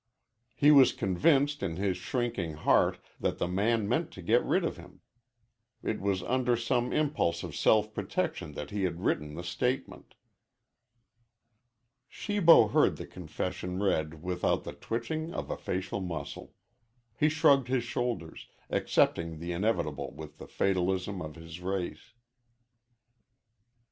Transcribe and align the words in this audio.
He 0.55 0.71
was 0.71 0.93
convinced 0.93 1.61
in 1.61 1.75
his 1.75 1.95
shrinking 1.95 2.53
heart 2.53 2.97
that 3.19 3.37
the 3.37 3.47
man 3.47 3.87
meant 3.87 4.09
to 4.13 4.23
get 4.23 4.43
rid 4.43 4.65
of 4.65 4.75
him. 4.75 5.01
It 5.83 6.01
was 6.01 6.23
under 6.23 6.57
some 6.57 6.91
impulse 6.91 7.43
of 7.43 7.55
self 7.55 7.93
protection 7.93 8.53
that 8.53 8.71
he 8.71 8.81
had 8.85 9.01
written 9.03 9.35
the 9.35 9.43
statement. 9.43 10.15
Shibo 12.09 12.69
heard 12.69 12.97
the 12.97 13.05
confession 13.05 13.77
read 13.79 14.23
without 14.23 14.63
the 14.63 14.73
twitching 14.73 15.35
of 15.35 15.51
a 15.51 15.55
facial 15.55 15.99
muscle. 16.01 16.55
He 17.15 17.29
shrugged 17.29 17.67
his 17.67 17.83
shoulders, 17.83 18.47
accepting 18.71 19.37
the 19.37 19.51
inevitable 19.51 20.15
with 20.15 20.39
the 20.39 20.47
fatalism 20.47 21.21
of 21.21 21.35
his 21.35 21.59
race. 21.59 22.13